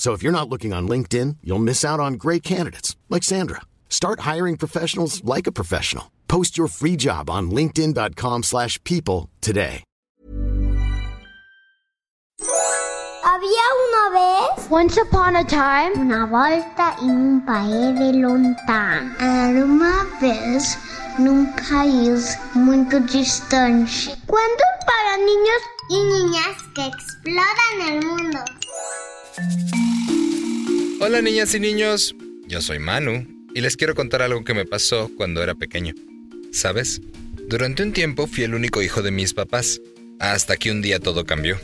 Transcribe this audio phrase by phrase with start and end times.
[0.00, 3.60] So if you're not looking on LinkedIn, you'll miss out on great candidates like Sandra.
[3.90, 6.10] Start hiring professionals like a professional.
[6.26, 9.84] Post your free job on linkedin.com/people slash people today.
[13.32, 19.14] Había una vez Once upon a time, una volta in un paese lontano.
[19.20, 20.78] Era uma vez
[21.18, 24.16] num país muito distante.
[24.26, 28.40] Cuentos para niños y niñas que exploran el mundo.
[31.02, 32.14] Hola niñas y niños,
[32.46, 35.94] yo soy Manu y les quiero contar algo que me pasó cuando era pequeño.
[36.52, 37.00] ¿Sabes?
[37.48, 39.80] Durante un tiempo fui el único hijo de mis papás,
[40.18, 41.58] hasta que un día todo cambió.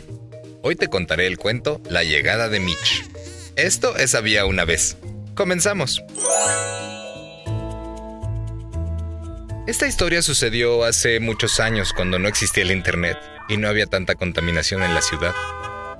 [0.63, 3.05] Hoy te contaré el cuento La llegada de Mitch.
[3.57, 4.97] Esto es Había una vez.
[5.35, 6.03] Comenzamos.
[9.67, 13.19] Esta historia sucedió hace muchos años cuando no existía el Internet
[13.51, 15.35] y no había tanta contaminación en la ciudad.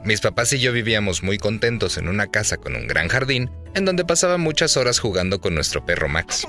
[0.07, 3.85] Mis papás y yo vivíamos muy contentos en una casa con un gran jardín, en
[3.85, 6.47] donde pasaba muchas horas jugando con nuestro perro Max.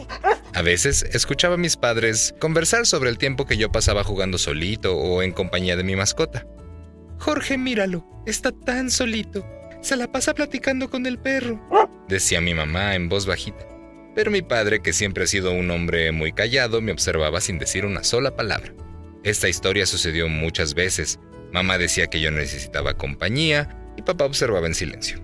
[0.53, 4.95] A veces escuchaba a mis padres conversar sobre el tiempo que yo pasaba jugando solito
[4.95, 6.45] o en compañía de mi mascota.
[7.17, 9.43] Jorge, míralo, está tan solito.
[9.81, 11.59] Se la pasa platicando con el perro,
[12.07, 13.67] decía mi mamá en voz bajita.
[14.13, 17.87] Pero mi padre, que siempre ha sido un hombre muy callado, me observaba sin decir
[17.87, 18.71] una sola palabra.
[19.23, 21.19] Esta historia sucedió muchas veces.
[21.57, 25.19] Mamá decía que yo necesitaba compañía y papá observaba en silencio.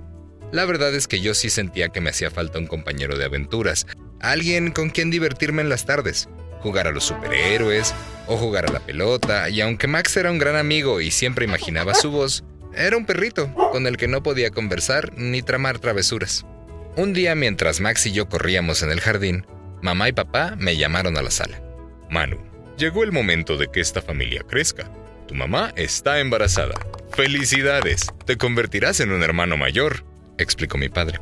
[0.51, 3.85] La verdad es que yo sí sentía que me hacía falta un compañero de aventuras,
[4.19, 6.27] alguien con quien divertirme en las tardes,
[6.61, 7.93] jugar a los superhéroes
[8.25, 11.93] o jugar a la pelota, y aunque Max era un gran amigo y siempre imaginaba
[11.93, 12.43] su voz,
[12.75, 16.47] era un perrito con el que no podía conversar ni tramar travesuras.
[16.95, 19.45] Un día mientras Max y yo corríamos en el jardín,
[19.83, 21.61] mamá y papá me llamaron a la sala.
[22.09, 22.39] Manu,
[22.75, 24.89] llegó el momento de que esta familia crezca.
[25.27, 26.75] Tu mamá está embarazada.
[27.15, 28.07] ¡Felicidades!
[28.25, 30.05] Te convertirás en un hermano mayor,
[30.37, 31.19] explicó mi padre.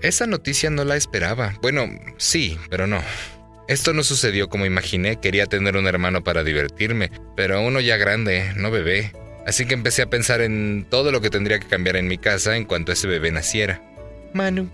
[0.00, 1.54] Esa noticia no la esperaba.
[1.60, 1.88] Bueno,
[2.18, 3.02] sí, pero no.
[3.66, 5.20] Esto no sucedió como imaginé.
[5.20, 9.12] Quería tener un hermano para divertirme, pero uno ya grande, no bebé.
[9.46, 12.56] Así que empecé a pensar en todo lo que tendría que cambiar en mi casa
[12.56, 13.82] en cuanto ese bebé naciera.
[14.34, 14.70] Manu,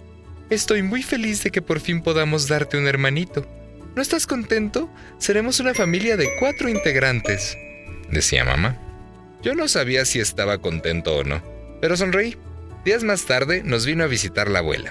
[0.51, 3.47] estoy muy feliz de que por fin podamos darte un hermanito.
[3.97, 4.91] ¿No estás contento?
[5.19, 7.57] Seremos una familia de cuatro integrantes,
[8.15, 8.79] decía mamá.
[9.43, 11.43] Yo no sabía si estaba contento o no,
[11.83, 12.39] pero sonreí.
[12.87, 14.89] Días más tarde nos vino a visitar la abuela.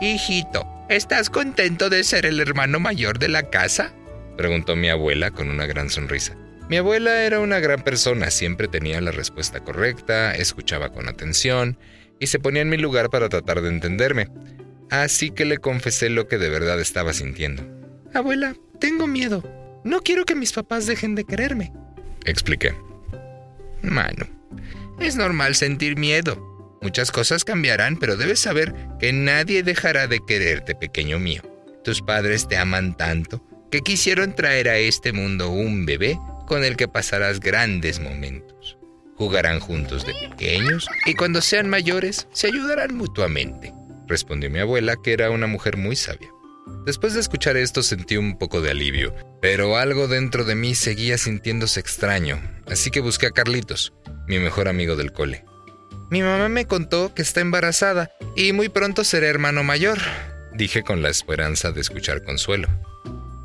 [0.00, 3.92] Hijito, ¿estás contento de ser el hermano mayor de la casa?
[4.36, 6.36] preguntó mi abuela con una gran sonrisa.
[6.68, 11.78] Mi abuela era una gran persona, siempre tenía la respuesta correcta, escuchaba con atención
[12.18, 14.28] y se ponía en mi lugar para tratar de entenderme.
[14.90, 17.62] Así que le confesé lo que de verdad estaba sintiendo.
[18.14, 19.42] Abuela, tengo miedo.
[19.84, 21.72] No quiero que mis papás dejen de quererme.
[22.24, 22.74] Expliqué.
[23.82, 24.26] Manu,
[25.00, 26.78] es normal sentir miedo.
[26.80, 31.42] Muchas cosas cambiarán, pero debes saber que nadie dejará de quererte, pequeño mío.
[31.82, 36.76] Tus padres te aman tanto que quisieron traer a este mundo un bebé con el
[36.76, 38.78] que pasarás grandes momentos.
[39.16, 43.72] Jugarán juntos de pequeños y cuando sean mayores se ayudarán mutuamente,
[44.06, 46.33] respondió mi abuela, que era una mujer muy sabia.
[46.86, 51.18] Después de escuchar esto sentí un poco de alivio, pero algo dentro de mí seguía
[51.18, 53.92] sintiéndose extraño, así que busqué a Carlitos,
[54.26, 55.44] mi mejor amigo del cole.
[56.10, 59.98] Mi mamá me contó que está embarazada y muy pronto será hermano mayor,
[60.54, 62.68] dije con la esperanza de escuchar consuelo.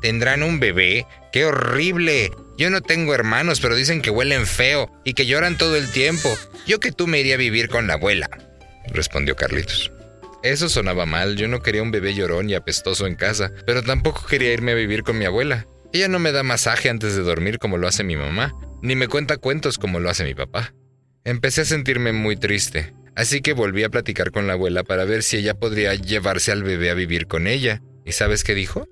[0.00, 1.06] ¿Tendrán un bebé?
[1.32, 2.30] ¡Qué horrible!
[2.56, 6.34] Yo no tengo hermanos, pero dicen que huelen feo y que lloran todo el tiempo.
[6.66, 8.28] Yo que tú me iría a vivir con la abuela,
[8.92, 9.90] respondió Carlitos.
[10.42, 14.24] Eso sonaba mal, yo no quería un bebé llorón y apestoso en casa, pero tampoco
[14.26, 15.66] quería irme a vivir con mi abuela.
[15.92, 19.08] Ella no me da masaje antes de dormir como lo hace mi mamá, ni me
[19.08, 20.72] cuenta cuentos como lo hace mi papá.
[21.24, 25.22] Empecé a sentirme muy triste, así que volví a platicar con la abuela para ver
[25.22, 27.82] si ella podría llevarse al bebé a vivir con ella.
[28.06, 28.88] ¿Y sabes qué dijo?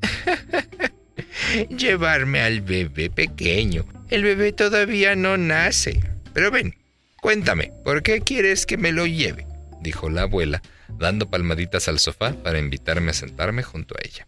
[1.76, 3.84] Llevarme al bebé pequeño.
[4.08, 6.00] El bebé todavía no nace.
[6.32, 6.74] Pero ven,
[7.20, 9.46] cuéntame, ¿por qué quieres que me lo lleve?
[9.86, 10.62] Dijo la abuela,
[10.98, 14.26] dando palmaditas al sofá para invitarme a sentarme junto a ella.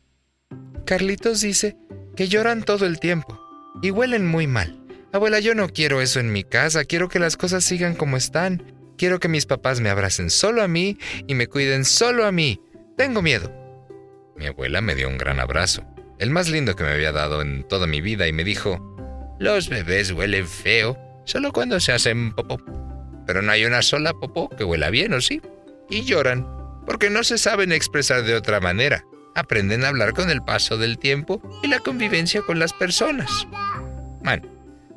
[0.86, 1.76] Carlitos dice
[2.16, 3.38] que lloran todo el tiempo
[3.82, 4.78] y huelen muy mal.
[5.12, 8.62] Abuela, yo no quiero eso en mi casa, quiero que las cosas sigan como están.
[8.96, 12.60] Quiero que mis papás me abracen solo a mí y me cuiden solo a mí.
[12.96, 13.52] Tengo miedo.
[14.36, 15.84] Mi abuela me dio un gran abrazo,
[16.18, 18.78] el más lindo que me había dado en toda mi vida, y me dijo,
[19.40, 22.58] los bebés huelen feo solo cuando se hacen popó.
[23.28, 25.42] Pero no hay una sola popó que huela bien, ¿o sí?
[25.90, 26.48] Y lloran,
[26.86, 29.04] porque no se saben expresar de otra manera.
[29.34, 33.46] Aprenden a hablar con el paso del tiempo y la convivencia con las personas.
[34.22, 34.48] Man,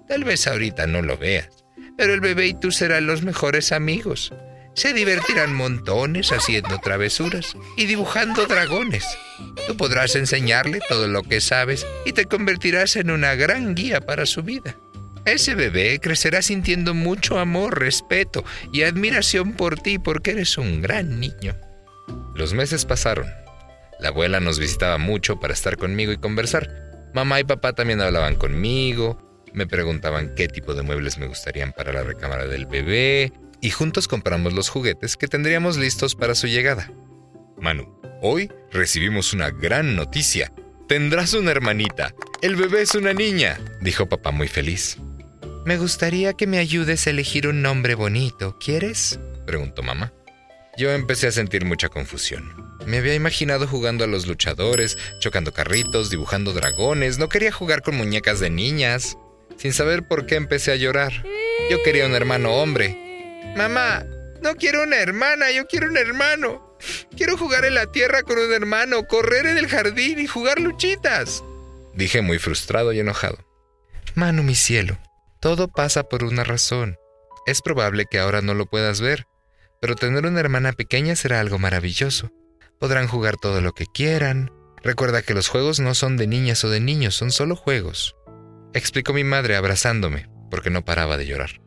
[0.07, 1.65] tal vez ahorita no lo veas,
[1.97, 4.33] pero el bebé y tú serán los mejores amigos.
[4.75, 9.03] Se divertirán montones haciendo travesuras y dibujando dragones.
[9.67, 14.25] Tú podrás enseñarle todo lo que sabes y te convertirás en una gran guía para
[14.25, 14.77] su vida.
[15.25, 21.19] Ese bebé crecerá sintiendo mucho amor, respeto y admiración por ti porque eres un gran
[21.19, 21.55] niño.
[22.35, 23.27] Los meses pasaron.
[23.99, 26.69] La abuela nos visitaba mucho para estar conmigo y conversar.
[27.13, 31.93] Mamá y papá también hablaban conmigo, me preguntaban qué tipo de muebles me gustarían para
[31.93, 33.31] la recámara del bebé,
[33.61, 36.91] y juntos compramos los juguetes que tendríamos listos para su llegada.
[37.57, 40.51] Manu, hoy recibimos una gran noticia.
[40.87, 42.15] Tendrás una hermanita.
[42.41, 44.97] El bebé es una niña, dijo papá muy feliz.
[45.65, 48.57] Me gustaría que me ayudes a elegir un nombre bonito.
[48.59, 49.19] ¿Quieres?
[49.45, 50.11] preguntó mamá.
[50.77, 52.71] Yo empecé a sentir mucha confusión.
[52.85, 57.19] Me había imaginado jugando a los luchadores, chocando carritos, dibujando dragones.
[57.19, 59.17] No quería jugar con muñecas de niñas.
[59.57, 61.11] Sin saber por qué empecé a llorar.
[61.69, 62.97] Yo quería un hermano hombre
[63.55, 64.05] Mamá,
[64.41, 66.77] no quiero una hermana, yo quiero un hermano.
[67.15, 71.43] Quiero jugar en la tierra con un hermano, correr en el jardín y jugar luchitas.
[71.93, 73.37] Dije muy frustrado y enojado.
[74.15, 74.97] Manu, mi cielo,
[75.41, 76.97] todo pasa por una razón.
[77.45, 79.25] Es probable que ahora no lo puedas ver,
[79.81, 82.29] pero tener una hermana pequeña será algo maravilloso.
[82.79, 84.51] Podrán jugar todo lo que quieran.
[84.83, 88.15] Recuerda que los juegos no son de niñas o de niños, son solo juegos.
[88.73, 91.61] Explicó mi madre abrazándome, porque no paraba de llorar.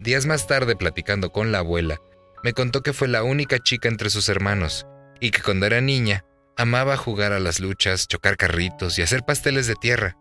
[0.00, 1.98] Días más tarde, platicando con la abuela,
[2.42, 4.86] me contó que fue la única chica entre sus hermanos
[5.20, 6.24] y que cuando era niña
[6.56, 10.16] amaba jugar a las luchas, chocar carritos y hacer pasteles de tierra.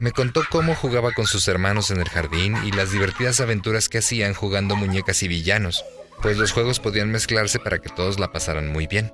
[0.00, 3.98] Me contó cómo jugaba con sus hermanos en el jardín y las divertidas aventuras que
[3.98, 5.84] hacían jugando muñecas y villanos,
[6.22, 9.12] pues los juegos podían mezclarse para que todos la pasaran muy bien.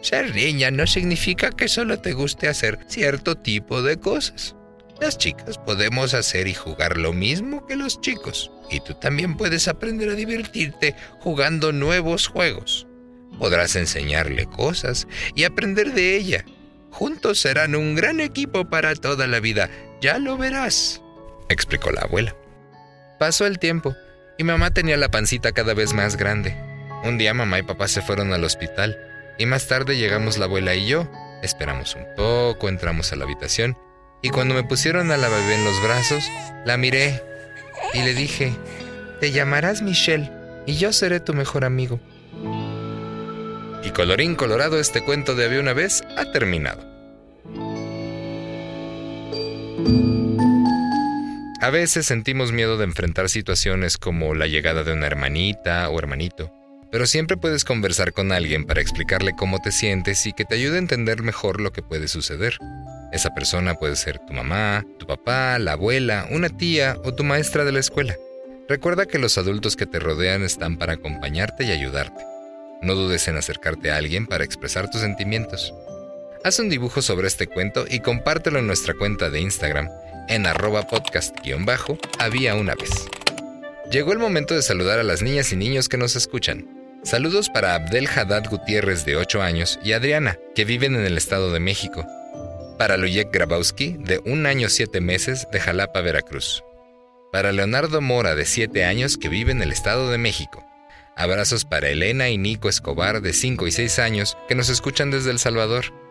[0.00, 4.56] Ser niña no significa que solo te guste hacer cierto tipo de cosas.
[5.02, 9.68] Las chicas podemos hacer y jugar lo mismo que los chicos, y tú también puedes
[9.68, 12.86] aprender a divertirte jugando nuevos juegos.
[13.38, 16.44] Podrás enseñarle cosas y aprender de ella.
[16.90, 19.70] Juntos serán un gran equipo para toda la vida,
[20.02, 21.00] ya lo verás,
[21.48, 22.34] explicó la abuela.
[23.20, 23.94] Pasó el tiempo
[24.36, 26.56] y mamá tenía la pancita cada vez más grande.
[27.04, 28.98] Un día mamá y papá se fueron al hospital
[29.38, 31.08] y más tarde llegamos la abuela y yo.
[31.42, 33.78] Esperamos un poco, entramos a la habitación
[34.22, 36.24] y cuando me pusieron a la bebé en los brazos,
[36.64, 37.22] la miré
[37.94, 38.52] y le dije,
[39.20, 40.30] te llamarás Michelle
[40.66, 42.00] y yo seré tu mejor amigo.
[43.84, 46.91] Y colorín colorado, este cuento de había una vez ha terminado.
[51.60, 56.52] A veces sentimos miedo de enfrentar situaciones como la llegada de una hermanita o hermanito,
[56.90, 60.74] pero siempre puedes conversar con alguien para explicarle cómo te sientes y que te ayude
[60.74, 62.58] a entender mejor lo que puede suceder.
[63.12, 67.64] Esa persona puede ser tu mamá, tu papá, la abuela, una tía o tu maestra
[67.64, 68.16] de la escuela.
[68.68, 72.24] Recuerda que los adultos que te rodean están para acompañarte y ayudarte.
[72.82, 75.72] No dudes en acercarte a alguien para expresar tus sentimientos.
[76.44, 79.88] Haz un dibujo sobre este cuento y compártelo en nuestra cuenta de Instagram
[80.28, 82.90] en arroba podcast-había una vez.
[83.90, 86.68] Llegó el momento de saludar a las niñas y niños que nos escuchan.
[87.04, 91.52] Saludos para Abdel Haddad Gutiérrez de 8 años y Adriana, que viven en el Estado
[91.52, 92.06] de México
[92.82, 96.64] para Luyek Grabowski, de un año siete meses, de Jalapa, Veracruz.
[97.30, 100.66] Para Leonardo Mora, de siete años, que vive en el Estado de México.
[101.16, 105.30] Abrazos para Elena y Nico Escobar, de 5 y 6 años, que nos escuchan desde
[105.30, 106.01] El Salvador.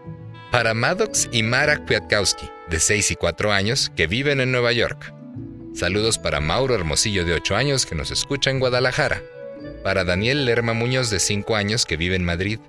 [0.51, 5.13] Para Maddox y Mara Kwiatkowski, de 6 y 4 años, que viven en Nueva York.
[5.74, 9.22] Saludos para Mauro Hermosillo, de 8 años, que nos escucha en Guadalajara.
[9.81, 12.60] Para Daniel Lerma Muñoz, de 5 años, que vive en Madrid.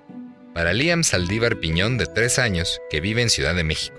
[0.54, 3.96] Para Liam Saldívar Piñón, de 3 años, que vive en Ciudad de México.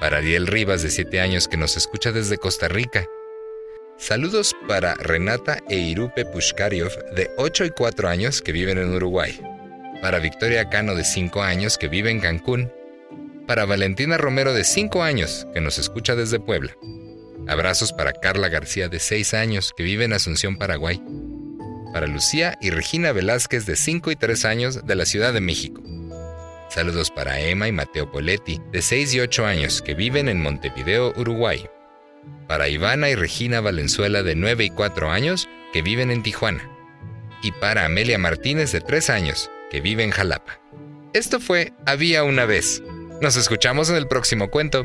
[0.00, 3.06] Para Ariel Rivas, de 7 años, que nos escucha desde Costa Rica.
[3.96, 9.40] Saludos para Renata e Irupe Pushkariov, de 8 y 4 años, que viven en Uruguay.
[10.02, 12.72] Para Victoria Cano, de 5 años, que vive en Cancún.
[13.46, 16.76] Para Valentina Romero, de 5 años, que nos escucha desde Puebla.
[17.46, 21.02] Abrazos para Carla García, de 6 años, que vive en Asunción, Paraguay
[21.94, 25.80] para Lucía y Regina Velázquez de 5 y 3 años de la Ciudad de México.
[26.68, 31.12] Saludos para Emma y Mateo Poletti de 6 y 8 años que viven en Montevideo,
[31.16, 31.64] Uruguay.
[32.48, 36.68] Para Ivana y Regina Valenzuela de 9 y 4 años que viven en Tijuana.
[37.44, 40.60] Y para Amelia Martínez de 3 años que vive en Jalapa.
[41.12, 42.82] Esto fue Había una vez.
[43.24, 44.84] Nos escuchamos en el próximo cuento.